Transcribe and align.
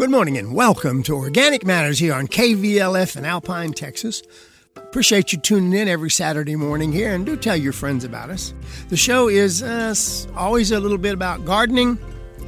Good 0.00 0.10
morning 0.10 0.38
and 0.38 0.54
welcome 0.54 1.02
to 1.02 1.14
Organic 1.14 1.66
Matters 1.66 1.98
here 1.98 2.14
on 2.14 2.26
KVLF 2.26 3.18
in 3.18 3.26
Alpine, 3.26 3.74
Texas. 3.74 4.22
Appreciate 4.74 5.30
you 5.30 5.38
tuning 5.38 5.74
in 5.74 5.88
every 5.88 6.08
Saturday 6.08 6.56
morning 6.56 6.90
here 6.90 7.14
and 7.14 7.26
do 7.26 7.36
tell 7.36 7.54
your 7.54 7.74
friends 7.74 8.02
about 8.02 8.30
us. 8.30 8.54
The 8.88 8.96
show 8.96 9.28
is 9.28 9.62
uh, 9.62 9.94
always 10.34 10.72
a 10.72 10.80
little 10.80 10.96
bit 10.96 11.12
about 11.12 11.44
gardening, 11.44 11.98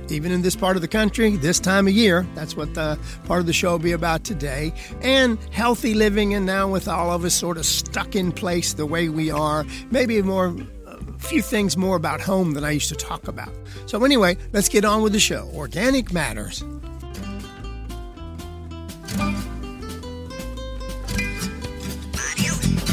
even 0.09 0.33
in 0.33 0.41
this 0.41 0.57
part 0.57 0.77
of 0.77 0.81
the 0.81 0.89
country, 0.89 1.37
this 1.37 1.61
time 1.61 1.87
of 1.87 1.93
year. 1.93 2.27
That's 2.35 2.57
what 2.57 2.73
the 2.73 2.99
part 3.27 3.41
of 3.41 3.47
the 3.47 3.53
show 3.53 3.73
will 3.73 3.79
be 3.79 3.93
about 3.93 4.25
today. 4.25 4.73
And 5.03 5.39
healthy 5.53 5.93
living, 5.93 6.33
and 6.33 6.47
now 6.47 6.69
with 6.69 6.89
all 6.89 7.11
of 7.11 7.23
us 7.23 7.35
sort 7.35 7.59
of 7.59 7.67
stuck 7.67 8.17
in 8.17 8.33
place 8.33 8.73
the 8.73 8.87
way 8.87 9.11
we 9.11 9.31
are, 9.31 9.67
maybe 9.91 10.23
more 10.23 10.57
a 10.87 11.19
few 11.19 11.43
things 11.43 11.77
more 11.77 11.97
about 11.97 12.23
home 12.23 12.53
than 12.53 12.65
I 12.65 12.71
used 12.71 12.89
to 12.89 12.97
talk 12.97 13.29
about. 13.29 13.53
So, 13.85 14.03
anyway, 14.07 14.39
let's 14.55 14.71
get 14.71 14.87
on 14.87 15.03
with 15.03 15.13
the 15.13 15.21
show. 15.21 15.51
Organic 15.53 16.15
Matters. 16.15 16.65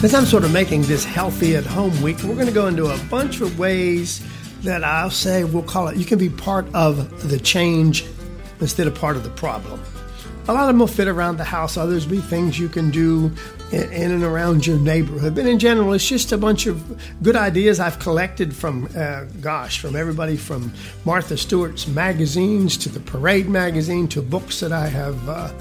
As 0.01 0.13
I'm 0.13 0.25
sort 0.25 0.45
of 0.45 0.53
making 0.53 0.83
this 0.83 1.03
healthy 1.03 1.57
at 1.57 1.65
home 1.65 2.01
week, 2.01 2.23
we're 2.23 2.35
going 2.35 2.47
to 2.47 2.53
go 2.53 2.67
into 2.67 2.85
a 2.85 2.97
bunch 3.09 3.41
of 3.41 3.59
ways 3.59 4.25
that 4.61 4.81
I'll 4.81 5.09
say 5.09 5.43
we'll 5.43 5.61
call 5.61 5.89
it 5.89 5.97
you 5.97 6.05
can 6.05 6.17
be 6.17 6.29
part 6.29 6.73
of 6.73 7.27
the 7.27 7.37
change 7.37 8.05
instead 8.61 8.87
of 8.87 8.95
part 8.95 9.17
of 9.17 9.25
the 9.25 9.29
problem. 9.31 9.83
A 10.47 10.53
lot 10.53 10.61
of 10.61 10.67
them 10.67 10.79
will 10.79 10.87
fit 10.87 11.09
around 11.09 11.35
the 11.35 11.43
house, 11.43 11.75
others 11.75 12.05
be 12.05 12.19
things 12.19 12.57
you 12.57 12.69
can 12.69 12.91
do 12.91 13.29
in 13.73 14.11
and 14.11 14.23
around 14.23 14.65
your 14.65 14.79
neighborhood. 14.79 15.35
But 15.35 15.45
in 15.45 15.59
general, 15.59 15.91
it's 15.91 16.07
just 16.07 16.31
a 16.31 16.37
bunch 16.37 16.65
of 16.65 16.81
good 17.21 17.35
ideas 17.35 17.81
I've 17.81 17.99
collected 17.99 18.55
from, 18.55 18.87
uh, 18.97 19.25
gosh, 19.41 19.79
from 19.79 19.97
everybody 19.97 20.37
from 20.37 20.73
Martha 21.03 21.35
Stewart's 21.35 21.87
magazines 21.87 22.77
to 22.77 22.89
the 22.89 23.01
Parade 23.01 23.49
magazine 23.49 24.07
to 24.07 24.21
books 24.21 24.61
that 24.61 24.71
I 24.71 24.87
have. 24.87 25.27
Uh, 25.27 25.51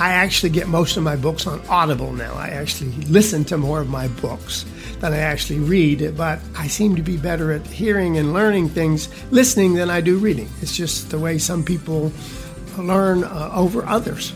I 0.00 0.10
actually 0.10 0.50
get 0.50 0.68
most 0.68 0.96
of 0.96 1.02
my 1.02 1.16
books 1.16 1.44
on 1.48 1.60
Audible 1.68 2.12
now. 2.12 2.32
I 2.34 2.50
actually 2.50 2.92
listen 3.06 3.44
to 3.46 3.58
more 3.58 3.80
of 3.80 3.88
my 3.88 4.06
books 4.06 4.64
than 5.00 5.12
I 5.12 5.18
actually 5.18 5.58
read, 5.58 6.16
but 6.16 6.38
I 6.56 6.68
seem 6.68 6.94
to 6.94 7.02
be 7.02 7.16
better 7.16 7.50
at 7.50 7.66
hearing 7.66 8.16
and 8.16 8.32
learning 8.32 8.68
things 8.68 9.08
listening 9.32 9.74
than 9.74 9.90
I 9.90 10.00
do 10.00 10.18
reading. 10.18 10.48
It's 10.62 10.76
just 10.76 11.10
the 11.10 11.18
way 11.18 11.38
some 11.38 11.64
people 11.64 12.12
learn 12.78 13.24
uh, 13.24 13.50
over 13.52 13.84
others, 13.86 14.30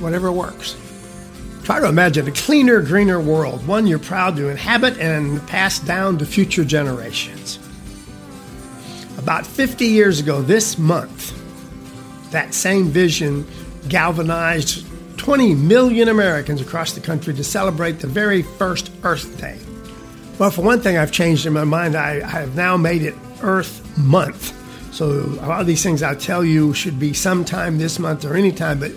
whatever 0.00 0.30
works. 0.30 0.76
Try 1.64 1.80
to 1.80 1.88
imagine 1.88 2.28
a 2.28 2.32
cleaner, 2.32 2.82
greener 2.82 3.18
world, 3.18 3.66
one 3.66 3.86
you're 3.86 3.98
proud 3.98 4.36
to 4.36 4.50
inhabit 4.50 4.98
and 4.98 5.44
pass 5.48 5.78
down 5.78 6.18
to 6.18 6.26
future 6.26 6.64
generations. 6.64 7.58
About 9.16 9.46
50 9.46 9.86
years 9.86 10.20
ago, 10.20 10.42
this 10.42 10.76
month, 10.76 11.32
that 12.32 12.52
same 12.52 12.88
vision 12.88 13.46
galvanized 13.88 14.86
20 15.26 15.56
million 15.56 16.08
Americans 16.08 16.60
across 16.60 16.92
the 16.92 17.00
country 17.00 17.34
to 17.34 17.42
celebrate 17.42 17.98
the 17.98 18.06
very 18.06 18.42
first 18.42 18.92
Earth 19.02 19.36
Day. 19.40 19.58
Well, 20.38 20.52
for 20.52 20.62
one 20.62 20.80
thing, 20.80 20.96
I've 20.96 21.10
changed 21.10 21.46
in 21.46 21.52
my 21.52 21.64
mind. 21.64 21.96
I, 21.96 22.18
I 22.18 22.42
have 22.42 22.54
now 22.54 22.76
made 22.76 23.02
it 23.02 23.12
Earth 23.42 23.82
Month. 23.98 24.54
So 24.94 25.06
a 25.10 25.48
lot 25.48 25.60
of 25.60 25.66
these 25.66 25.82
things 25.82 26.00
I 26.04 26.14
tell 26.14 26.44
you 26.44 26.72
should 26.74 27.00
be 27.00 27.12
sometime 27.12 27.76
this 27.76 27.98
month 27.98 28.24
or 28.24 28.36
anytime, 28.36 28.78
but 28.78 28.92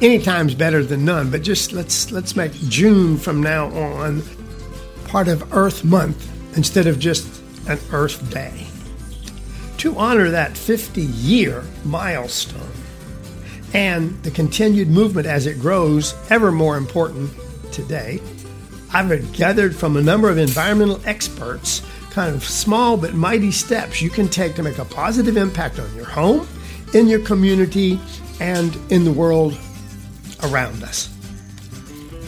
anytime's 0.00 0.54
better 0.54 0.84
than 0.84 1.04
none. 1.04 1.32
But 1.32 1.42
just 1.42 1.72
let's 1.72 2.12
let's 2.12 2.36
make 2.36 2.52
June 2.68 3.16
from 3.16 3.42
now 3.42 3.66
on 3.70 4.22
part 5.08 5.26
of 5.26 5.52
Earth 5.52 5.82
Month 5.82 6.30
instead 6.56 6.86
of 6.86 7.00
just 7.00 7.42
an 7.66 7.80
Earth 7.90 8.30
Day. 8.30 8.68
To 9.78 9.98
honor 9.98 10.30
that 10.30 10.56
50 10.56 11.00
year 11.00 11.64
milestone, 11.84 12.70
and 13.76 14.22
the 14.22 14.30
continued 14.30 14.88
movement 14.88 15.26
as 15.26 15.44
it 15.44 15.60
grows 15.60 16.14
ever 16.30 16.50
more 16.50 16.78
important 16.78 17.30
today. 17.72 18.22
I've 18.90 19.30
gathered 19.34 19.76
from 19.76 19.98
a 19.98 20.02
number 20.02 20.30
of 20.30 20.38
environmental 20.38 20.98
experts 21.04 21.82
kind 22.08 22.34
of 22.34 22.42
small 22.42 22.96
but 22.96 23.12
mighty 23.12 23.50
steps 23.50 24.00
you 24.00 24.08
can 24.08 24.28
take 24.28 24.54
to 24.54 24.62
make 24.62 24.78
a 24.78 24.86
positive 24.86 25.36
impact 25.36 25.78
on 25.78 25.94
your 25.94 26.06
home, 26.06 26.48
in 26.94 27.06
your 27.06 27.20
community, 27.20 28.00
and 28.40 28.74
in 28.90 29.04
the 29.04 29.12
world 29.12 29.54
around 30.42 30.82
us. 30.82 31.14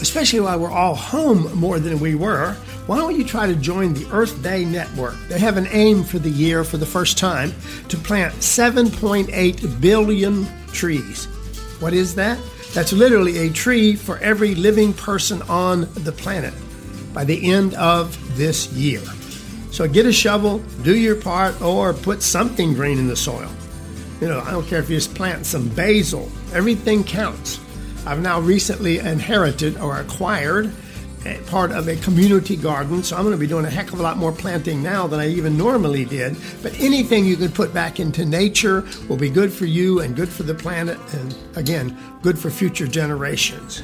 Especially 0.03 0.41
while 0.41 0.61
we're 0.61 0.71
all 0.71 0.95
home 0.95 1.51
more 1.59 1.79
than 1.79 1.99
we 1.99 2.15
were, 2.15 2.53
why 2.87 2.99
don't 2.99 3.17
you 3.17 3.25
try 3.25 3.47
to 3.47 3.57
join 3.57 3.95
the 3.95 4.07
Earth 4.13 4.43
Day 4.43 4.67
Network? 4.67 5.17
They 5.29 5.39
have 5.39 5.57
an 5.57 5.69
aim 5.71 6.05
for 6.05 6.19
the 6.19 6.29
year 6.29 6.63
for 6.63 6.77
the 6.77 6.85
first 6.85 7.17
time 7.17 7.55
to 7.89 7.97
plant 7.97 8.35
7.8 8.35 9.81
billion 9.81 10.47
trees. 10.75 11.27
What 11.81 11.93
is 11.93 12.15
that? 12.17 12.39
That's 12.75 12.93
literally 12.93 13.39
a 13.39 13.51
tree 13.51 13.95
for 13.97 14.19
every 14.19 14.55
living 14.55 14.93
person 14.93 15.43
on 15.43 15.89
the 15.95 16.13
planet 16.13 16.55
by 17.15 17.25
the 17.25 17.51
end 17.53 17.75
of 17.75 18.37
this 18.37 18.73
year. 18.73 19.01
So 19.71 19.87
get 19.87 20.07
a 20.07 20.13
shovel, 20.13 20.59
do 20.83 20.97
your 20.97 21.17
part, 21.17 21.61
or 21.63 21.93
put 21.93 22.23
something 22.23 22.75
green 22.75 22.99
in 22.99 23.07
the 23.07 23.17
soil. 23.17 23.51
You 24.21 24.29
know, 24.29 24.41
I 24.41 24.51
don't 24.51 24.67
care 24.67 24.81
if 24.81 24.91
you 24.91 24.97
just 24.97 25.15
plant 25.15 25.47
some 25.47 25.69
basil, 25.69 26.31
everything 26.53 27.05
counts. 27.05 27.61
I've 28.05 28.21
now 28.21 28.41
recently 28.41 28.99
inherited 28.99 29.79
or 29.79 30.01
acquired 30.01 30.73
part 31.47 31.73
of 31.73 31.89
a 31.89 31.97
community 31.97 32.57
garden, 32.57 33.03
so 33.03 33.17
I'm 33.17 33.23
going 33.23 33.35
to 33.35 33.39
be 33.39 33.47
doing 33.47 33.65
a 33.65 33.71
heck 33.71 33.93
of 33.93 34.01
a 34.01 34.03
lot 34.03 34.17
more 34.17 34.33
planting 34.33 34.83
now 34.83 35.07
than 35.07 35.21
I 35.21 35.29
even 35.29 35.57
normally 35.57 36.05
did. 36.05 36.37
But 36.63 36.79
anything 36.81 37.25
you 37.25 37.37
can 37.37 37.51
put 37.51 37.75
back 37.75 38.01
into 38.01 38.25
nature 38.25 38.87
will 39.09 39.17
be 39.17 39.31
good 39.31 39.53
for 39.53 39.67
you 39.67 40.01
and 40.01 40.15
good 40.15 40.29
for 40.29 40.43
the 40.43 40.55
planet, 40.55 40.99
and 41.15 41.35
again, 41.57 41.97
good 42.23 42.39
for 42.39 42.51
future 42.51 42.87
generations. 42.87 43.83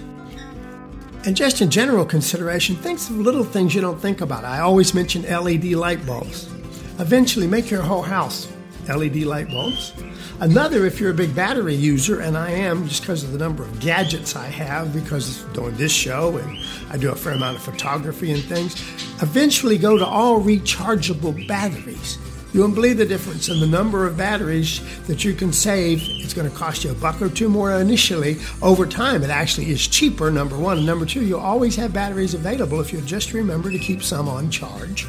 And 1.26 1.34
just 1.34 1.62
in 1.62 1.70
general 1.70 2.04
consideration, 2.04 2.76
think 2.76 2.98
of 2.98 3.16
little 3.16 3.44
things 3.44 3.74
you 3.74 3.80
don't 3.80 3.98
think 3.98 4.20
about. 4.20 4.44
I 4.44 4.60
always 4.60 4.92
mention 4.92 5.22
LED 5.22 5.64
light 5.72 6.04
bulbs. 6.04 6.46
Eventually, 6.98 7.46
make 7.46 7.70
your 7.70 7.82
whole 7.82 8.02
house 8.02 8.46
LED 8.88 9.22
light 9.22 9.48
bulbs. 9.48 9.92
Another, 10.40 10.84
if 10.86 11.00
you're 11.00 11.10
a 11.10 11.14
big 11.14 11.34
battery 11.34 11.74
user, 11.74 12.20
and 12.20 12.36
I 12.36 12.50
am 12.50 12.88
just 12.88 13.02
because 13.02 13.22
of 13.24 13.32
the 13.32 13.38
number 13.38 13.62
of 13.62 13.80
gadgets 13.80 14.36
I 14.36 14.46
have, 14.46 14.92
because 14.92 15.42
doing 15.54 15.76
this 15.76 15.92
show 15.92 16.36
and 16.36 16.58
I 16.90 16.96
do 16.96 17.10
a 17.10 17.14
fair 17.14 17.34
amount 17.34 17.56
of 17.56 17.62
photography 17.62 18.32
and 18.32 18.42
things, 18.42 18.74
eventually 19.22 19.78
go 19.78 19.96
to 19.96 20.04
all 20.04 20.40
rechargeable 20.40 21.46
batteries. 21.46 22.18
You 22.54 22.60
won't 22.60 22.76
believe 22.76 22.98
the 22.98 23.04
difference 23.04 23.48
in 23.48 23.58
the 23.58 23.66
number 23.66 24.06
of 24.06 24.16
batteries 24.16 24.80
that 25.08 25.24
you 25.24 25.34
can 25.34 25.52
save. 25.52 26.00
It's 26.04 26.32
going 26.32 26.48
to 26.48 26.56
cost 26.56 26.84
you 26.84 26.92
a 26.92 26.94
buck 26.94 27.20
or 27.20 27.28
two 27.28 27.48
more 27.48 27.72
initially. 27.72 28.36
Over 28.62 28.86
time, 28.86 29.24
it 29.24 29.30
actually 29.30 29.70
is 29.70 29.88
cheaper, 29.88 30.30
number 30.30 30.56
one. 30.56 30.78
And 30.78 30.86
number 30.86 31.04
two, 31.04 31.24
you'll 31.24 31.40
always 31.40 31.74
have 31.74 31.92
batteries 31.92 32.32
available 32.32 32.80
if 32.80 32.92
you 32.92 33.00
just 33.00 33.32
remember 33.32 33.72
to 33.72 33.78
keep 33.80 34.04
some 34.04 34.28
on 34.28 34.52
charge. 34.52 35.04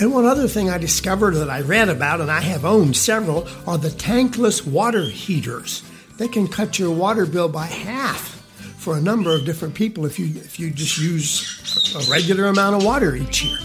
And 0.00 0.12
one 0.12 0.24
other 0.26 0.48
thing 0.48 0.70
I 0.70 0.78
discovered 0.78 1.34
that 1.34 1.48
I 1.48 1.60
read 1.60 1.88
about, 1.88 2.20
and 2.20 2.30
I 2.30 2.40
have 2.40 2.64
owned 2.64 2.96
several, 2.96 3.48
are 3.66 3.78
the 3.78 3.90
tankless 3.90 4.66
water 4.66 5.04
heaters. 5.04 5.82
They 6.16 6.26
can 6.26 6.48
cut 6.48 6.78
your 6.78 6.90
water 6.90 7.26
bill 7.26 7.48
by 7.48 7.66
half 7.66 8.30
for 8.78 8.96
a 8.96 9.00
number 9.00 9.34
of 9.34 9.44
different 9.44 9.74
people 9.74 10.04
if 10.04 10.18
you 10.18 10.26
if 10.26 10.58
you 10.58 10.70
just 10.70 10.98
use 10.98 11.94
a 11.94 12.10
regular 12.10 12.46
amount 12.46 12.76
of 12.76 12.84
water 12.84 13.14
each 13.14 13.44
year. 13.44 13.58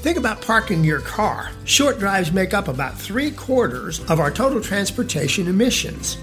Think 0.00 0.18
about 0.18 0.42
parking 0.42 0.84
your 0.84 1.00
car. 1.00 1.50
Short 1.64 1.98
drives 1.98 2.30
make 2.30 2.52
up 2.52 2.68
about 2.68 2.98
three 2.98 3.30
quarters 3.30 4.00
of 4.10 4.20
our 4.20 4.30
total 4.30 4.60
transportation 4.60 5.48
emissions. 5.48 6.18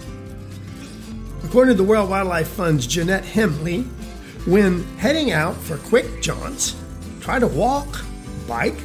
According 1.44 1.76
to 1.76 1.82
the 1.82 1.90
World 1.90 2.10
Wildlife 2.10 2.48
Fund's 2.48 2.86
Ginette 2.86 3.26
Hemley, 3.26 3.82
when 4.46 4.84
heading 4.98 5.32
out 5.32 5.56
for 5.56 5.78
quick 5.78 6.22
jaunts, 6.22 6.76
try 7.22 7.40
to 7.40 7.48
walk, 7.48 8.04
bike, 8.48 8.78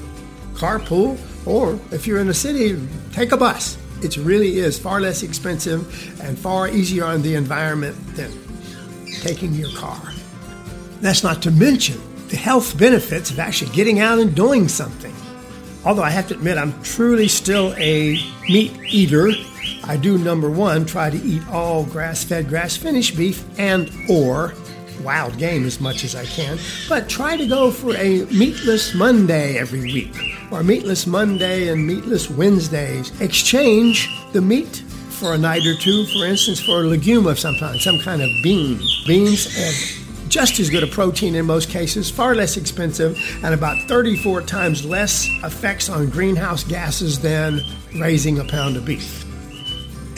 carpool, 0.55 1.19
or 1.47 1.79
if 1.91 2.07
you're 2.07 2.21
in 2.21 2.29
a 2.29 2.35
city, 2.35 2.81
take 3.13 3.33
a 3.33 3.37
bus. 3.37 3.79
It 4.03 4.17
really 4.19 4.59
is 4.59 4.79
far 4.79 5.01
less 5.01 5.23
expensive 5.23 6.21
and 6.21 6.39
far 6.39 6.69
easier 6.69 7.05
on 7.05 7.23
the 7.23 7.35
environment 7.35 7.97
than 8.15 8.31
taking 9.23 9.55
your 9.55 9.71
car. 9.73 10.01
That's 11.01 11.23
not 11.23 11.43
to 11.43 11.51
mention 11.51 12.01
the 12.29 12.37
health 12.37 12.77
benefits 12.77 13.31
of 13.31 13.39
actually 13.39 13.71
getting 13.73 14.01
out 14.01 14.19
and 14.19 14.35
doing 14.35 14.69
something. 14.69 15.15
Although 15.85 16.03
I 16.03 16.11
have 16.11 16.29
to 16.29 16.35
admit, 16.35 16.59
I'm 16.59 16.81
truly 16.83 17.29
still 17.29 17.73
a 17.79 18.19
meat 18.49 18.77
eater. 18.89 19.31
I 19.85 19.97
do 19.97 20.19
number 20.19 20.51
one 20.51 20.85
try 20.85 21.11
to 21.11 21.17
eat 21.17 21.47
all 21.49 21.85
grass-fed, 21.85 22.49
grass-finished 22.49 23.17
beef 23.17 23.45
and 23.59 23.91
or 24.11 24.53
wild 25.01 25.39
game 25.39 25.65
as 25.65 25.81
much 25.81 26.05
as 26.05 26.15
I 26.15 26.25
can, 26.25 26.59
but 26.89 27.09
try 27.09 27.37
to 27.37 27.47
go 27.47 27.71
for 27.71 27.95
a 27.97 28.25
meatless 28.27 28.95
Monday 28.95 29.59
every 29.59 29.81
week, 29.81 30.15
or 30.51 30.63
meatless 30.63 31.07
Monday 31.07 31.69
and 31.69 31.87
meatless 31.87 32.31
Wednesdays. 32.31 33.19
Exchange 33.21 34.09
the 34.33 34.43
meat 34.43 34.83
for 35.11 35.35
a 35.35 35.39
night 35.39 35.67
or 35.67 35.75
two, 35.75 36.07
for 36.07 36.27
instance, 36.27 36.61
for 36.61 36.83
a 36.83 36.85
legume 36.85 37.27
of 37.27 37.39
some 37.39 37.57
kind, 37.57 37.81
some 37.81 37.99
kind 38.01 38.23
of 38.23 38.29
bean. 38.43 38.79
Beans 39.07 39.55
have 39.57 40.07
just 40.29 40.61
as 40.61 40.69
good 40.69 40.83
a 40.83 40.87
protein 40.87 41.35
in 41.35 41.47
most 41.47 41.71
cases, 41.71 42.11
far 42.11 42.35
less 42.35 42.57
expensive, 42.57 43.19
and 43.43 43.55
about 43.55 43.81
34 43.89 44.43
times 44.43 44.85
less 44.85 45.27
effects 45.43 45.89
on 45.89 46.11
greenhouse 46.11 46.63
gases 46.65 47.21
than 47.21 47.61
raising 47.99 48.39
a 48.39 48.45
pound 48.45 48.77
of 48.77 48.85
beef. 48.85 49.25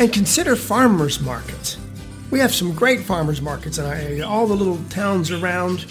And 0.00 0.12
consider 0.12 0.56
farmers 0.56 1.20
markets. 1.20 1.77
We 2.30 2.40
have 2.40 2.54
some 2.54 2.75
great 2.75 3.00
farmers 3.00 3.40
markets 3.40 3.78
in 3.78 3.86
our 3.86 3.94
area. 3.94 4.26
All 4.26 4.46
the 4.46 4.54
little 4.54 4.78
towns 4.90 5.30
around 5.30 5.86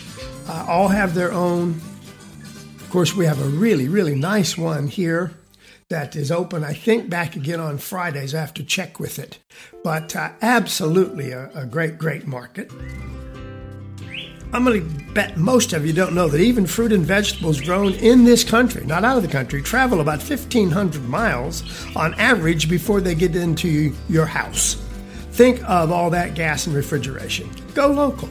uh, 0.48 0.66
all 0.68 0.88
have 0.88 1.16
their 1.16 1.32
own. 1.32 1.82
Of 2.80 2.90
course, 2.92 3.16
we 3.16 3.26
have 3.26 3.42
a 3.42 3.50
really, 3.50 3.88
really 3.88 4.16
nice 4.16 4.58
one 4.58 4.88
here 4.88 5.34
that 5.90 6.16
is 6.16 6.32
open, 6.32 6.64
I 6.64 6.74
think, 6.74 7.10
back 7.10 7.36
again 7.36 7.60
on 7.60 7.78
Fridays. 7.78 8.36
I 8.36 8.40
have 8.42 8.54
to 8.56 8.64
check 8.64 9.00
with 9.00 9.20
it. 9.20 9.40
But 9.84 10.16
uh, 10.16 10.32
absolutely 10.42 11.32
a, 11.32 11.50
a 11.56 11.66
great, 11.66 11.98
great 11.98 12.28
market. 12.28 12.72
I'm 14.54 14.64
going 14.64 14.82
to 14.82 15.14
bet 15.14 15.38
most 15.38 15.74
of 15.74 15.86
you 15.86 15.92
don't 15.92 16.14
know 16.14 16.30
that 16.30 16.40
even 16.40 16.66
fruit 16.66 16.94
and 16.94 17.06
vegetables 17.06 17.60
grown 17.60 17.94
in 17.94 18.24
this 18.24 18.44
country, 18.44 18.86
not 18.86 19.04
out 19.04 19.18
of 19.18 19.24
the 19.24 19.30
country, 19.30 19.62
travel 19.62 20.00
about 20.00 20.20
1,500 20.20 21.04
miles 21.10 21.64
on 21.96 22.14
average 22.16 22.70
before 22.70 23.02
they 23.02 23.16
get 23.16 23.36
into 23.36 23.94
your 24.08 24.26
house. 24.26 24.87
Think 25.38 25.62
of 25.70 25.92
all 25.92 26.10
that 26.10 26.34
gas 26.34 26.66
and 26.66 26.76
refrigeration. 26.76 27.48
Go 27.76 27.90
local. 27.90 28.28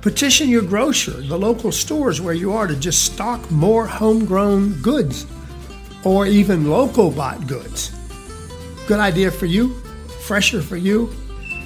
Petition 0.00 0.48
your 0.48 0.62
grocer, 0.62 1.20
the 1.20 1.38
local 1.38 1.70
stores 1.70 2.18
where 2.18 2.32
you 2.32 2.54
are, 2.54 2.66
to 2.66 2.74
just 2.74 3.04
stock 3.04 3.50
more 3.50 3.86
homegrown 3.86 4.80
goods 4.80 5.26
or 6.02 6.24
even 6.24 6.70
local 6.70 7.10
bought 7.10 7.46
goods. 7.46 7.94
Good 8.86 9.00
idea 9.00 9.30
for 9.30 9.44
you, 9.44 9.74
fresher 10.22 10.62
for 10.62 10.78
you, 10.78 11.12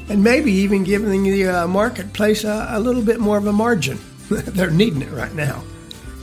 and 0.08 0.24
maybe 0.24 0.50
even 0.50 0.82
giving 0.82 1.22
the 1.22 1.46
uh, 1.46 1.68
marketplace 1.68 2.42
a, 2.42 2.66
a 2.70 2.80
little 2.80 3.02
bit 3.02 3.20
more 3.20 3.38
of 3.38 3.46
a 3.46 3.52
margin. 3.52 4.00
They're 4.28 4.72
needing 4.72 5.02
it 5.02 5.12
right 5.12 5.34
now. 5.36 5.62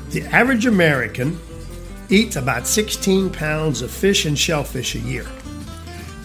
The 0.10 0.24
average 0.24 0.66
American 0.66 1.40
eats 2.10 2.36
about 2.36 2.68
16 2.68 3.30
pounds 3.30 3.82
of 3.82 3.92
fish 3.92 4.26
and 4.26 4.38
shellfish 4.38 4.96
a 4.96 5.00
year. 5.00 5.26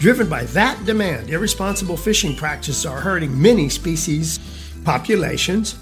Driven 0.05 0.29
by 0.29 0.45
that 0.45 0.85
demand, 0.85 1.31
irresponsible 1.31 1.97
fishing 1.97 2.37
practices 2.37 2.85
are 2.85 3.01
hurting 3.01 3.41
many 3.41 3.71
species 3.71 4.39
populations. 4.85 5.79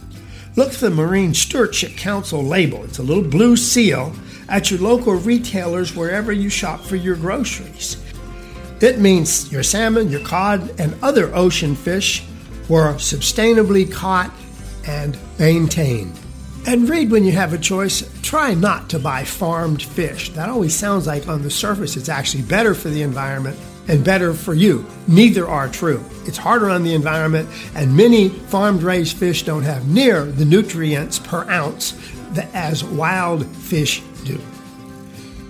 Look 0.54 0.70
for 0.70 0.88
the 0.88 0.94
Marine 0.94 1.34
Stewardship 1.34 1.96
Council 1.96 2.40
label. 2.40 2.84
It's 2.84 3.00
a 3.00 3.02
little 3.02 3.24
blue 3.24 3.56
seal 3.56 4.14
at 4.48 4.70
your 4.70 4.78
local 4.78 5.14
retailers 5.14 5.96
wherever 5.96 6.30
you 6.30 6.50
shop 6.50 6.82
for 6.82 6.94
your 6.94 7.16
groceries. 7.16 8.00
It 8.80 9.00
means 9.00 9.50
your 9.50 9.64
salmon, 9.64 10.08
your 10.08 10.24
cod, 10.24 10.70
and 10.78 10.94
other 11.02 11.34
ocean 11.34 11.74
fish 11.74 12.22
were 12.68 12.94
sustainably 12.98 13.92
caught 13.92 14.32
and 14.86 15.18
maintained. 15.40 16.16
And 16.68 16.88
read 16.88 17.10
when 17.10 17.24
you 17.24 17.32
have 17.32 17.54
a 17.54 17.58
choice, 17.58 18.08
try 18.22 18.54
not 18.54 18.88
to 18.90 19.00
buy 19.00 19.24
farmed 19.24 19.82
fish. 19.82 20.30
That 20.30 20.48
always 20.48 20.76
sounds 20.76 21.08
like 21.08 21.26
on 21.26 21.42
the 21.42 21.50
surface 21.50 21.96
it's 21.96 22.08
actually 22.08 22.44
better 22.44 22.72
for 22.72 22.88
the 22.88 23.02
environment 23.02 23.58
and 23.88 24.04
better 24.04 24.34
for 24.34 24.54
you. 24.54 24.86
Neither 25.08 25.48
are 25.48 25.68
true. 25.68 26.04
It's 26.24 26.38
harder 26.38 26.70
on 26.70 26.82
the 26.82 26.94
environment, 26.94 27.48
and 27.74 27.96
many 27.96 28.28
farmed 28.28 28.82
raised 28.82 29.16
fish 29.16 29.42
don't 29.42 29.64
have 29.64 29.88
near 29.88 30.24
the 30.24 30.44
nutrients 30.44 31.18
per 31.18 31.48
ounce 31.50 31.94
as 32.54 32.84
wild 32.84 33.46
fish 33.46 34.02
do. 34.24 34.40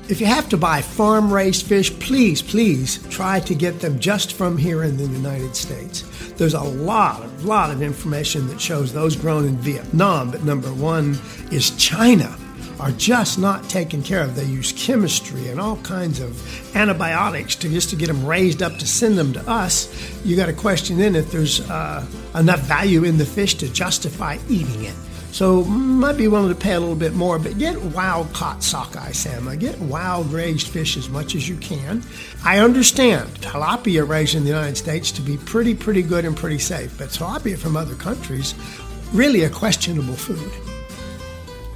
If 0.09 0.21
you 0.21 0.27
have 0.27 0.49
to 0.51 0.57
buy 0.57 0.83
farm 0.83 1.33
raised 1.33 1.67
fish, 1.67 1.97
please, 1.99 2.43
please 2.43 2.99
try 3.09 3.41
to 3.41 3.55
get 3.55 3.81
them 3.81 3.99
just 3.99 4.33
from 4.33 4.59
here 4.59 4.83
in 4.83 4.97
the 4.97 5.07
United 5.07 5.55
States. 5.55 6.03
There's 6.37 6.55
a 6.55 6.61
lot 6.61 7.23
a 7.23 7.47
lot 7.47 7.71
of 7.71 7.83
information 7.83 8.49
that 8.49 8.61
shows 8.61 8.93
those 8.93 9.17
grown 9.17 9.47
in 9.47 9.57
Vietnam, 9.59 10.31
but 10.31 10.43
number 10.43 10.73
one 10.73 11.19
is 11.51 11.71
China 11.77 12.37
are 12.81 12.93
just 12.93 13.39
not 13.39 13.69
taken 13.69 14.03
care 14.03 14.23
of. 14.23 14.35
They 14.35 14.45
use 14.45 14.73
chemistry 14.73 15.49
and 15.49 15.61
all 15.61 15.77
kinds 15.79 16.21
of 16.21 16.77
antibiotics 16.77 17.57
to 17.57 17.69
just 17.69 17.91
to 17.91 17.97
get 17.97 18.07
them 18.07 18.25
raised 18.27 18.63
up 18.63 18.79
to 18.79 18.87
send 18.87 19.19
them 19.19 19.33
to 19.35 19.51
us. 19.51 19.89
You 20.25 20.37
got 20.37 20.47
to 20.47 20.53
question 20.53 20.99
then 20.99 21.15
if 21.15 21.31
there's 21.31 21.61
uh, 21.71 22.07
enough 22.35 22.61
value 22.61 23.05
in 23.05 23.19
the 23.19 23.27
fish 23.27 23.55
to 23.57 23.73
justify 23.73 24.39
eating 24.49 24.85
it. 24.85 24.95
So 25.33 25.65
might 25.65 26.19
be 26.19 26.29
willing 26.29 26.51
to 26.51 26.61
pay 26.61 26.75
a 26.75 26.81
little 26.81 26.95
bit 26.95 27.15
more, 27.15 27.39
but 27.39 27.57
get 27.57 27.81
wild 27.81 28.31
caught 28.35 28.63
sockeye 28.63 29.13
salmon. 29.13 29.59
Get 29.59 29.81
wild 29.81 30.31
raised 30.31 30.69
fish 30.69 30.99
as 30.99 31.09
much 31.09 31.35
as 31.35 31.49
you 31.49 31.57
can. 31.57 32.03
I 32.45 32.59
understand 32.59 33.31
tilapia 33.41 34.07
raised 34.07 34.35
in 34.35 34.43
the 34.43 34.51
United 34.51 34.77
States 34.77 35.11
to 35.13 35.23
be 35.23 35.39
pretty, 35.39 35.75
pretty 35.75 36.03
good 36.03 36.27
and 36.27 36.37
pretty 36.37 36.59
safe, 36.59 36.99
but 36.99 37.09
tilapia 37.09 37.57
from 37.57 37.79
other 37.79 37.95
countries, 37.95 38.55
really 39.15 39.45
a 39.45 39.51
questionable 39.51 40.17
food. 40.17 40.72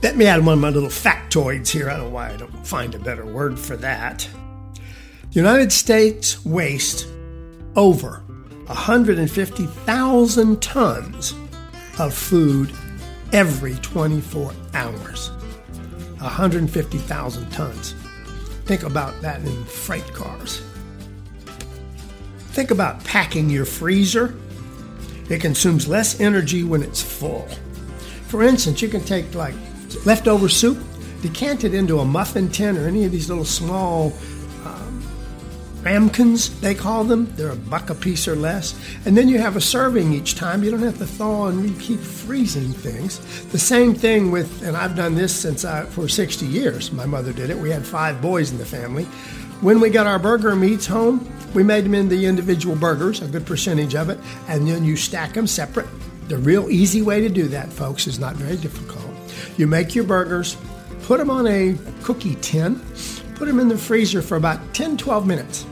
Let 0.07 0.17
me 0.17 0.27
add 0.27 0.47
one 0.47 0.55
of 0.55 0.61
my 0.61 0.71
little 0.71 0.89
factoids 0.89 1.69
here. 1.69 1.91
I 1.91 1.97
don't 1.97 2.05
know 2.05 2.11
why 2.11 2.31
I 2.31 2.37
don't 2.37 2.65
find 2.65 2.95
a 2.95 2.99
better 3.01 3.27
word 3.27 3.59
for 3.59 3.77
that. 3.79 4.29
The 4.75 4.81
United 5.33 5.73
States 5.73 6.45
wastes 6.45 7.09
over 7.75 8.23
150,000 8.67 10.63
tons 10.63 11.35
of 11.99 12.15
food 12.15 12.73
every 13.33 13.75
24 13.75 14.53
hours. 14.75 15.31
150,000 16.21 17.51
tons. 17.51 17.95
Think 18.65 18.85
about 18.85 19.21
that 19.23 19.41
in 19.41 19.65
freight 19.65 20.07
cars. 20.15 20.63
Think 22.51 22.71
about 22.71 23.03
packing 23.03 23.51
your 23.51 23.65
freezer. 23.65 24.37
It 25.29 25.41
consumes 25.41 25.89
less 25.89 26.21
energy 26.21 26.63
when 26.63 26.85
it's 26.85 27.03
full. 27.03 27.49
For 28.29 28.45
instance, 28.45 28.81
you 28.81 28.89
can 28.89 29.03
take 29.03 29.35
like 29.35 29.57
leftover 30.05 30.49
soup, 30.49 30.79
decant 31.23 31.65
it 31.65 31.75
into 31.75 32.01
a 32.01 32.05
muffin 32.05 32.49
tin 32.49 32.77
or 32.77 32.87
any 32.87 33.05
of 33.05 33.13
these 33.13 33.29
little 33.29 33.45
small 33.45 34.13
um, 34.65 35.03
ramekins, 35.83 36.61
they 36.61 36.75
call 36.75 37.05
them. 37.05 37.33
They're 37.37 37.51
a 37.51 37.57
buck 37.57 37.91
a 37.91 37.95
piece 37.95 38.27
or 38.27 38.37
less. 38.37 38.79
And 39.05 39.17
then 39.17 39.29
you 39.29 39.39
have 39.39 39.57
a 39.57 39.61
serving 39.61 40.13
each 40.13 40.35
time. 40.35 40.63
You 40.63 40.71
don't 40.71 40.83
have 40.83 40.99
to 40.99 41.07
thaw 41.07 41.49
and 41.49 41.81
keep 41.81 42.01
freezing 42.01 42.73
things. 42.73 43.21
The 43.47 43.59
same 43.59 43.95
thing 43.95 44.31
with, 44.31 44.63
and 44.63 44.77
I've 44.77 44.97
done 44.97 45.15
this 45.15 45.35
since 45.35 45.65
I, 45.65 45.85
for 45.85 46.09
60 46.09 46.47
years. 46.47 46.93
My 46.93 47.07
mother 47.07 47.33
did 47.33 47.51
it. 47.51 47.57
We 47.57 47.71
had 47.71 47.87
five 47.87 48.21
boys 48.21 48.51
in 48.51 48.59
the 48.59 48.67
family. 48.67 49.05
When 49.63 49.81
we 49.81 49.89
got 49.89 50.07
our 50.07 50.19
burger 50.19 50.55
meats 50.55 50.87
home, 50.87 51.27
we 51.55 51.63
made 51.63 51.85
them 51.85 51.95
into 51.95 52.23
individual 52.23 52.77
burgers, 52.77 53.23
a 53.23 53.27
good 53.27 53.47
percentage 53.47 53.95
of 53.95 54.11
it, 54.11 54.19
and 54.49 54.69
then 54.69 54.85
you 54.85 54.97
stack 54.97 55.33
them 55.33 55.47
separate. 55.47 55.87
The 56.29 56.37
real 56.37 56.69
easy 56.69 57.01
way 57.01 57.23
to 57.23 57.31
do 57.31 57.49
that, 57.49 57.73
folks, 57.73 58.07
is 58.07 58.19
not 58.19 58.37
very 58.37 58.57
difficult. 58.59 59.06
You 59.57 59.67
make 59.67 59.95
your 59.95 60.05
burgers, 60.05 60.57
put 61.05 61.19
them 61.19 61.31
on 61.31 61.47
a 61.47 61.77
cookie 62.03 62.37
tin, 62.37 62.81
put 63.37 63.47
them 63.47 63.61
in 63.61 63.69
the 63.69 63.79
freezer 63.79 64.23
for 64.23 64.37
about 64.37 64.75
10 64.75 64.97
12 64.97 65.27
minutes 65.27 65.67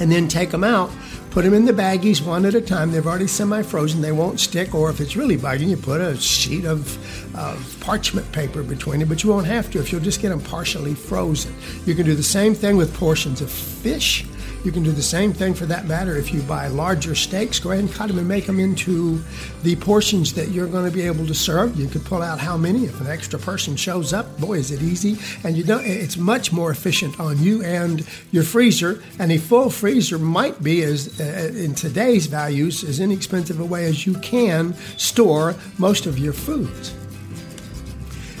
and 0.00 0.10
then 0.10 0.28
take 0.28 0.50
them 0.50 0.64
out, 0.64 0.90
put 1.30 1.44
them 1.44 1.54
in 1.54 1.64
the 1.64 1.72
baggies 1.72 2.24
one 2.24 2.44
at 2.46 2.54
a 2.54 2.60
time. 2.60 2.90
They've 2.90 3.06
already 3.06 3.26
semi 3.26 3.62
frozen, 3.62 4.00
they 4.00 4.12
won't 4.12 4.40
stick. 4.40 4.74
Or 4.74 4.90
if 4.90 5.00
it's 5.00 5.16
really 5.16 5.36
biting, 5.36 5.68
you 5.68 5.76
put 5.76 6.00
a 6.00 6.16
sheet 6.16 6.64
of, 6.64 7.23
of 7.36 7.76
parchment 7.80 8.30
paper 8.32 8.62
between 8.62 9.02
it, 9.02 9.08
but 9.08 9.22
you 9.22 9.30
won't 9.30 9.46
have 9.46 9.70
to 9.72 9.78
if 9.80 9.92
you'll 9.92 10.00
just 10.00 10.20
get 10.20 10.30
them 10.30 10.40
partially 10.40 10.94
frozen. 10.94 11.54
You 11.86 11.94
can 11.94 12.06
do 12.06 12.14
the 12.14 12.22
same 12.22 12.54
thing 12.54 12.76
with 12.76 12.94
portions 12.94 13.40
of 13.40 13.50
fish 13.50 14.24
you 14.64 14.72
can 14.72 14.82
do 14.82 14.92
the 14.92 15.02
same 15.02 15.34
thing 15.34 15.52
for 15.52 15.66
that 15.66 15.84
matter 15.84 16.16
if 16.16 16.32
you 16.32 16.40
buy 16.40 16.68
larger 16.68 17.14
steaks. 17.14 17.58
Go 17.58 17.72
ahead 17.72 17.84
and 17.84 17.92
cut 17.92 18.08
them 18.08 18.18
and 18.18 18.26
make 18.26 18.46
them 18.46 18.58
into 18.58 19.22
the 19.62 19.76
portions 19.76 20.32
that 20.34 20.52
you're 20.52 20.66
going 20.66 20.90
to 20.90 20.90
be 20.90 21.02
able 21.02 21.26
to 21.26 21.34
serve. 21.34 21.78
You 21.78 21.86
could 21.86 22.02
pull 22.06 22.22
out 22.22 22.40
how 22.40 22.56
many 22.56 22.86
if 22.86 22.98
an 22.98 23.06
extra 23.06 23.38
person 23.38 23.76
shows 23.76 24.14
up. 24.14 24.40
Boy, 24.40 24.54
is 24.54 24.70
it 24.70 24.80
easy! 24.80 25.18
And 25.44 25.54
you 25.54 25.64
don't. 25.64 25.84
It's 25.84 26.16
much 26.16 26.50
more 26.50 26.70
efficient 26.70 27.20
on 27.20 27.42
you 27.42 27.62
and 27.62 28.06
your 28.32 28.42
freezer. 28.42 29.02
And 29.18 29.30
a 29.32 29.36
full 29.36 29.68
freezer 29.68 30.18
might 30.18 30.62
be 30.62 30.82
as 30.82 31.20
uh, 31.20 31.52
in 31.54 31.74
today's 31.74 32.26
values 32.26 32.84
as 32.84 33.00
inexpensive 33.00 33.60
a 33.60 33.64
way 33.66 33.84
as 33.84 34.06
you 34.06 34.14
can 34.14 34.74
store 34.96 35.56
most 35.76 36.06
of 36.06 36.18
your 36.18 36.32
foods. 36.32 36.94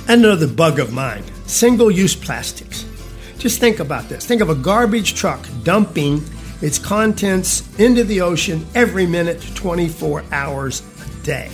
And 0.06 0.24
another 0.24 0.48
bug 0.48 0.78
of 0.78 0.92
mine: 0.92 1.24
single-use 1.46 2.14
plastics. 2.16 2.84
Just 3.38 3.60
think 3.60 3.80
about 3.80 4.08
this. 4.08 4.24
Think 4.26 4.40
of 4.40 4.50
a 4.50 4.54
garbage 4.54 5.14
truck 5.14 5.46
dumping 5.62 6.22
its 6.60 6.78
contents 6.78 7.62
into 7.78 8.04
the 8.04 8.20
ocean 8.20 8.66
every 8.74 9.06
minute, 9.06 9.42
24 9.54 10.24
hours 10.30 10.82
a 11.04 11.24
day. 11.24 11.50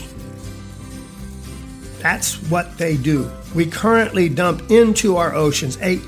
That's 2.00 2.36
what 2.50 2.78
they 2.78 2.96
do. 2.96 3.30
We 3.54 3.66
currently 3.66 4.28
dump 4.28 4.70
into 4.70 5.16
our 5.16 5.34
oceans 5.34 5.78
8 5.80 6.00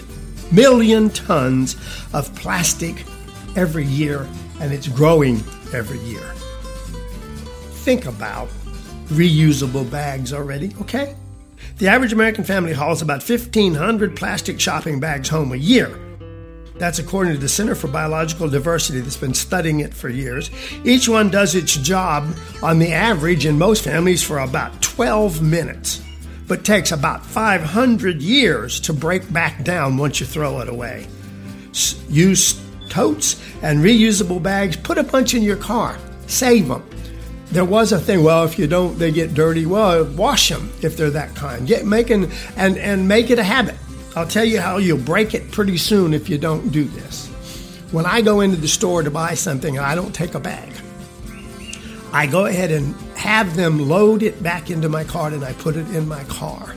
million 0.52 1.10
tons 1.10 1.76
of 2.12 2.34
plastic 2.36 3.04
every 3.56 3.84
year, 3.86 4.28
and 4.60 4.72
it's 4.72 4.88
growing 4.88 5.36
every 5.72 5.98
year. 6.00 6.34
Think 7.82 8.06
about 8.06 8.48
reusable 9.08 9.90
bags 9.90 10.32
already, 10.32 10.72
okay? 10.80 11.16
The 11.78 11.88
average 11.88 12.12
American 12.12 12.44
family 12.44 12.72
hauls 12.72 13.02
about 13.02 13.28
1,500 13.28 14.16
plastic 14.16 14.60
shopping 14.60 15.00
bags 15.00 15.28
home 15.28 15.52
a 15.52 15.56
year. 15.56 15.98
That's 16.76 16.98
according 16.98 17.34
to 17.34 17.38
the 17.38 17.48
Center 17.48 17.74
for 17.74 17.88
Biological 17.88 18.48
Diversity 18.48 19.00
that's 19.00 19.16
been 19.16 19.34
studying 19.34 19.80
it 19.80 19.94
for 19.94 20.08
years. 20.08 20.50
Each 20.84 21.08
one 21.08 21.30
does 21.30 21.54
its 21.54 21.76
job 21.76 22.34
on 22.62 22.78
the 22.78 22.92
average 22.92 23.46
in 23.46 23.58
most 23.58 23.84
families 23.84 24.22
for 24.22 24.38
about 24.38 24.80
12 24.82 25.42
minutes, 25.42 26.02
but 26.48 26.64
takes 26.64 26.90
about 26.90 27.24
500 27.24 28.20
years 28.20 28.80
to 28.80 28.92
break 28.92 29.32
back 29.32 29.62
down 29.64 29.96
once 29.96 30.18
you 30.18 30.26
throw 30.26 30.60
it 30.60 30.68
away. 30.68 31.06
Use 32.08 32.60
totes 32.88 33.40
and 33.62 33.80
reusable 33.80 34.42
bags. 34.42 34.76
Put 34.76 34.98
a 34.98 35.04
bunch 35.04 35.34
in 35.34 35.42
your 35.42 35.56
car. 35.56 35.98
Save 36.26 36.68
them. 36.68 36.82
There 37.52 37.66
was 37.66 37.92
a 37.92 37.98
thing. 37.98 38.24
Well, 38.24 38.44
if 38.44 38.58
you 38.58 38.66
don't, 38.66 38.98
they 38.98 39.10
get 39.10 39.34
dirty. 39.34 39.66
Well, 39.66 40.04
wash 40.04 40.48
them 40.48 40.72
if 40.80 40.96
they're 40.96 41.10
that 41.10 41.34
kind. 41.34 41.66
Get 41.66 41.84
making 41.84 42.32
and 42.56 42.78
and 42.78 43.06
make 43.06 43.28
it 43.28 43.38
a 43.38 43.44
habit. 43.44 43.76
I'll 44.16 44.26
tell 44.26 44.44
you 44.44 44.58
how 44.58 44.78
you'll 44.78 44.98
break 44.98 45.34
it 45.34 45.50
pretty 45.50 45.76
soon 45.76 46.14
if 46.14 46.30
you 46.30 46.38
don't 46.38 46.72
do 46.72 46.84
this. 46.84 47.28
When 47.92 48.06
I 48.06 48.22
go 48.22 48.40
into 48.40 48.56
the 48.56 48.68
store 48.68 49.02
to 49.02 49.10
buy 49.10 49.34
something, 49.34 49.78
I 49.78 49.94
don't 49.94 50.14
take 50.14 50.34
a 50.34 50.40
bag. 50.40 50.72
I 52.12 52.26
go 52.26 52.46
ahead 52.46 52.70
and 52.70 52.94
have 53.16 53.54
them 53.54 53.86
load 53.88 54.22
it 54.22 54.42
back 54.42 54.70
into 54.70 54.88
my 54.88 55.04
cart 55.04 55.34
and 55.34 55.44
I 55.44 55.52
put 55.52 55.76
it 55.76 55.88
in 55.94 56.08
my 56.08 56.24
car. 56.24 56.74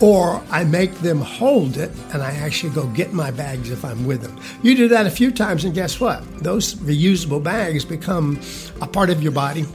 Or 0.00 0.42
I 0.50 0.64
make 0.64 0.94
them 1.00 1.20
hold 1.20 1.76
it 1.76 1.90
and 2.14 2.22
I 2.22 2.32
actually 2.32 2.72
go 2.72 2.86
get 2.88 3.12
my 3.12 3.30
bags 3.30 3.70
if 3.70 3.84
I'm 3.84 4.06
with 4.06 4.22
them. 4.22 4.38
You 4.62 4.74
do 4.74 4.88
that 4.88 5.06
a 5.06 5.10
few 5.10 5.30
times, 5.30 5.64
and 5.64 5.74
guess 5.74 6.00
what? 6.00 6.24
Those 6.38 6.74
reusable 6.76 7.42
bags 7.42 7.84
become 7.84 8.40
a 8.80 8.86
part 8.86 9.10
of 9.10 9.22
your 9.22 9.32
body, 9.32 9.66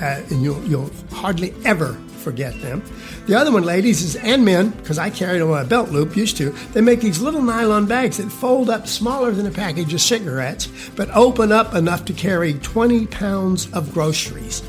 uh, 0.00 0.22
and 0.30 0.42
you'll, 0.42 0.62
you'll 0.64 0.90
hardly 1.12 1.54
ever 1.64 1.94
forget 2.20 2.60
them. 2.60 2.82
The 3.26 3.34
other 3.34 3.50
one, 3.50 3.64
ladies, 3.64 4.02
is 4.02 4.16
and 4.16 4.44
men, 4.44 4.70
because 4.70 4.98
I 4.98 5.10
carry 5.10 5.38
them 5.38 5.50
on 5.50 5.64
a 5.64 5.68
belt 5.68 5.90
loop, 5.90 6.16
used 6.16 6.36
to. 6.36 6.50
They 6.72 6.80
make 6.80 7.00
these 7.00 7.20
little 7.20 7.42
nylon 7.42 7.86
bags 7.86 8.18
that 8.18 8.30
fold 8.30 8.70
up 8.70 8.86
smaller 8.86 9.32
than 9.32 9.46
a 9.46 9.50
package 9.50 9.92
of 9.94 10.00
cigarettes, 10.00 10.68
but 10.96 11.10
open 11.10 11.52
up 11.52 11.74
enough 11.74 12.04
to 12.06 12.12
carry 12.12 12.54
20 12.54 13.06
pounds 13.06 13.72
of 13.72 13.92
groceries. 13.92 14.60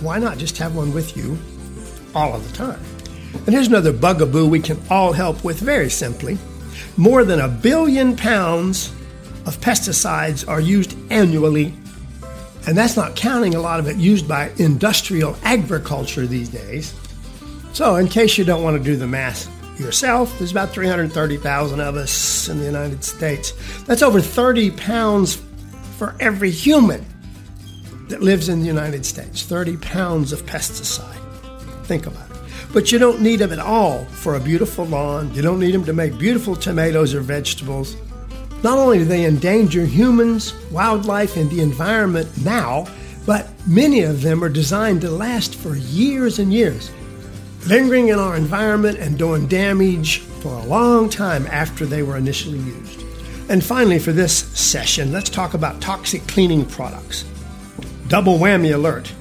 Why 0.00 0.18
not 0.18 0.38
just 0.38 0.58
have 0.58 0.74
one 0.74 0.92
with 0.92 1.16
you 1.16 1.38
all 2.14 2.34
of 2.34 2.46
the 2.50 2.56
time? 2.56 2.80
And 3.34 3.48
here's 3.48 3.68
another 3.68 3.92
bugaboo 3.92 4.48
we 4.48 4.60
can 4.60 4.80
all 4.90 5.12
help 5.12 5.42
with 5.42 5.58
very 5.58 5.88
simply. 5.90 6.38
More 6.96 7.24
than 7.24 7.40
a 7.40 7.48
billion 7.48 8.16
pounds 8.16 8.92
of 9.46 9.58
pesticides 9.60 10.46
are 10.46 10.60
used 10.60 10.96
annually, 11.10 11.74
and 12.66 12.76
that's 12.76 12.96
not 12.96 13.16
counting 13.16 13.54
a 13.54 13.60
lot 13.60 13.80
of 13.80 13.88
it 13.88 13.96
used 13.96 14.28
by 14.28 14.52
industrial 14.58 15.36
agriculture 15.42 16.26
these 16.26 16.48
days. 16.48 16.94
So, 17.72 17.96
in 17.96 18.06
case 18.08 18.36
you 18.38 18.44
don't 18.44 18.62
want 18.62 18.76
to 18.76 18.82
do 18.82 18.96
the 18.96 19.06
math 19.06 19.48
yourself, 19.80 20.38
there's 20.38 20.52
about 20.52 20.70
330,000 20.70 21.80
of 21.80 21.96
us 21.96 22.48
in 22.48 22.58
the 22.58 22.64
United 22.64 23.02
States. 23.02 23.52
That's 23.84 24.02
over 24.02 24.20
30 24.20 24.72
pounds 24.72 25.42
for 25.96 26.14
every 26.20 26.50
human 26.50 27.04
that 28.08 28.22
lives 28.22 28.48
in 28.48 28.60
the 28.60 28.66
United 28.66 29.06
States. 29.06 29.42
30 29.42 29.78
pounds 29.78 30.32
of 30.32 30.44
pesticide. 30.44 31.18
Think 31.86 32.06
about 32.06 32.30
it. 32.30 32.36
But 32.72 32.92
you 32.92 32.98
don't 32.98 33.20
need 33.20 33.36
them 33.36 33.52
at 33.52 33.58
all 33.58 34.04
for 34.04 34.34
a 34.34 34.40
beautiful 34.40 34.84
lawn. 34.84 35.34
You 35.34 35.42
don't 35.42 35.58
need 35.58 35.72
them 35.72 35.84
to 35.84 35.92
make 35.92 36.18
beautiful 36.18 36.54
tomatoes 36.54 37.14
or 37.14 37.20
vegetables. 37.20 37.96
Not 38.62 38.78
only 38.78 38.98
do 38.98 39.04
they 39.04 39.24
endanger 39.24 39.84
humans, 39.84 40.54
wildlife, 40.70 41.36
and 41.36 41.50
the 41.50 41.62
environment 41.62 42.28
now, 42.44 42.86
but 43.26 43.48
many 43.66 44.02
of 44.02 44.22
them 44.22 44.42
are 44.42 44.48
designed 44.48 45.00
to 45.02 45.10
last 45.10 45.54
for 45.54 45.76
years 45.76 46.38
and 46.38 46.52
years 46.52 46.90
lingering 47.66 48.08
in 48.08 48.18
our 48.18 48.36
environment 48.36 48.98
and 48.98 49.18
doing 49.18 49.46
damage 49.46 50.18
for 50.18 50.52
a 50.54 50.64
long 50.64 51.08
time 51.08 51.46
after 51.46 51.86
they 51.86 52.02
were 52.02 52.16
initially 52.16 52.58
used. 52.58 53.04
And 53.48 53.62
finally, 53.62 53.98
for 53.98 54.12
this 54.12 54.36
session, 54.58 55.12
let's 55.12 55.30
talk 55.30 55.54
about 55.54 55.80
toxic 55.80 56.26
cleaning 56.26 56.64
products. 56.66 57.24
Double 58.08 58.38
whammy 58.38 58.74
alert. 58.74 59.12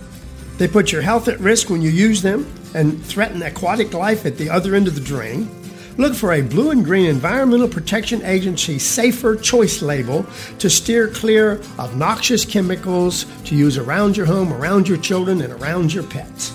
They 0.57 0.67
put 0.67 0.91
your 0.91 1.01
health 1.01 1.27
at 1.27 1.39
risk 1.39 1.69
when 1.69 1.81
you 1.81 1.89
use 1.89 2.21
them 2.21 2.51
and 2.73 3.03
threaten 3.05 3.41
aquatic 3.43 3.93
life 3.93 4.25
at 4.25 4.37
the 4.37 4.49
other 4.49 4.75
end 4.75 4.87
of 4.87 4.95
the 4.95 5.01
drain. 5.01 5.49
Look 5.97 6.15
for 6.15 6.33
a 6.33 6.41
blue 6.41 6.71
and 6.71 6.85
green 6.85 7.07
Environmental 7.07 7.67
Protection 7.67 8.23
Agency 8.23 8.79
safer 8.79 9.35
choice 9.35 9.81
label 9.81 10.25
to 10.59 10.69
steer 10.69 11.09
clear 11.09 11.61
of 11.77 11.97
noxious 11.97 12.45
chemicals 12.45 13.25
to 13.43 13.55
use 13.55 13.77
around 13.77 14.15
your 14.15 14.25
home, 14.25 14.53
around 14.53 14.87
your 14.87 14.97
children, 14.97 15.41
and 15.41 15.51
around 15.53 15.93
your 15.93 16.03
pets. 16.03 16.53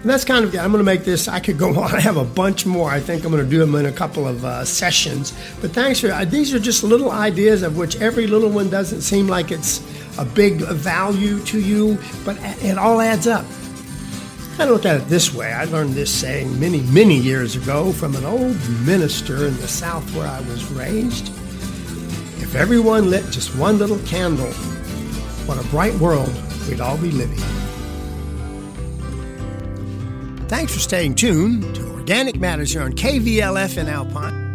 And 0.00 0.08
that's 0.08 0.24
kind 0.24 0.46
of, 0.46 0.54
I'm 0.54 0.72
going 0.72 0.78
to 0.78 0.84
make 0.84 1.04
this, 1.04 1.28
I 1.28 1.40
could 1.40 1.58
go 1.58 1.68
on. 1.80 1.94
I 1.94 2.00
have 2.00 2.16
a 2.16 2.24
bunch 2.24 2.64
more. 2.64 2.90
I 2.90 3.00
think 3.00 3.24
I'm 3.24 3.30
going 3.30 3.44
to 3.44 3.50
do 3.50 3.58
them 3.58 3.74
in 3.74 3.84
a 3.86 3.92
couple 3.92 4.26
of 4.26 4.42
uh, 4.44 4.64
sessions. 4.64 5.34
But 5.60 5.72
thanks 5.72 6.00
for, 6.00 6.10
uh, 6.10 6.24
these 6.24 6.54
are 6.54 6.58
just 6.58 6.82
little 6.82 7.10
ideas 7.10 7.62
of 7.62 7.76
which 7.76 8.00
every 8.00 8.26
little 8.26 8.48
one 8.48 8.70
doesn't 8.70 9.02
seem 9.02 9.28
like 9.28 9.50
it's 9.50 9.82
a 10.18 10.24
big 10.24 10.60
value 10.60 11.40
to 11.44 11.60
you, 11.60 11.98
but 12.24 12.38
it 12.62 12.78
all 12.78 13.00
adds 13.00 13.26
up. 13.26 13.44
I 14.60 14.64
look 14.66 14.84
at 14.84 14.96
it 15.00 15.08
this 15.08 15.32
way. 15.32 15.50
I 15.52 15.64
learned 15.64 15.94
this 15.94 16.12
saying 16.12 16.60
many, 16.60 16.82
many 16.82 17.16
years 17.16 17.56
ago 17.56 17.92
from 17.92 18.14
an 18.14 18.26
old 18.26 18.58
minister 18.80 19.46
in 19.46 19.56
the 19.56 19.66
South 19.66 20.04
where 20.14 20.26
I 20.26 20.40
was 20.40 20.70
raised. 20.72 21.28
If 22.42 22.54
everyone 22.54 23.08
lit 23.08 23.24
just 23.30 23.56
one 23.56 23.78
little 23.78 23.98
candle, 24.00 24.52
what 25.46 25.58
a 25.58 25.66
bright 25.68 25.94
world 25.94 26.30
we'd 26.68 26.82
all 26.82 26.98
be 26.98 27.10
living 27.10 27.38
in. 27.38 27.44
Thanks 30.48 30.74
for 30.74 30.80
staying 30.80 31.14
tuned 31.14 31.74
to 31.76 31.88
Organic 31.92 32.38
Matters 32.38 32.72
here 32.72 32.82
on 32.82 32.92
KVLF 32.92 33.78
in 33.78 33.88
Alpine. 33.88 34.49